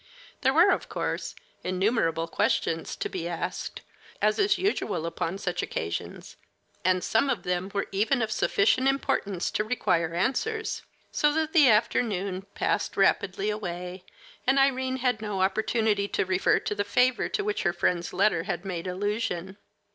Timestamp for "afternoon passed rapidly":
11.69-13.51